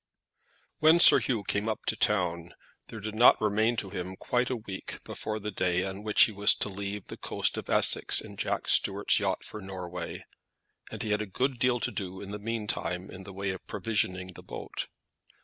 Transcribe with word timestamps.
When 0.79 0.99
Sir 0.99 1.19
Hugh 1.19 1.43
came 1.43 1.69
up 1.69 1.85
to 1.85 1.95
town 1.95 2.55
there 2.87 2.99
did 2.99 3.13
not 3.13 3.39
remain 3.39 3.77
to 3.77 3.91
him 3.91 4.15
quite 4.15 4.49
a 4.49 4.55
week 4.55 4.97
before 5.03 5.39
the 5.39 5.51
day 5.51 5.85
on 5.85 6.01
which 6.01 6.23
he 6.25 6.31
was 6.31 6.55
to 6.55 6.69
leave 6.69 7.05
the 7.05 7.17
coast 7.17 7.55
of 7.55 7.69
Essex 7.69 8.19
in 8.19 8.35
Jack 8.35 8.67
Stuart's 8.67 9.19
yacht 9.19 9.45
for 9.45 9.61
Norway, 9.61 10.25
and 10.91 11.03
he 11.03 11.11
had 11.11 11.21
a 11.21 11.27
good 11.27 11.59
deal 11.59 11.79
to 11.79 11.91
do 11.91 12.19
in 12.19 12.31
the 12.31 12.39
meantime 12.39 13.11
in 13.11 13.25
the 13.25 13.31
way 13.31 13.51
of 13.51 13.63
provisioning 13.67 14.31
the 14.33 14.41
boat. 14.41 14.87